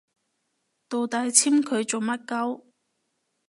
[0.89, 2.63] 到底簽佢做乜 𨳊